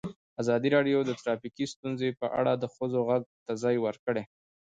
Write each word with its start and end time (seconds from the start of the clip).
ازادي 0.41 0.69
راډیو 0.75 0.99
د 1.05 1.11
ټرافیکي 1.21 1.65
ستونزې 1.73 2.09
په 2.19 2.27
اړه 2.39 2.53
د 2.57 2.65
ښځو 2.75 2.99
غږ 3.09 3.23
ته 3.45 3.53
ځای 3.63 3.75
ورکړی. 3.85 4.23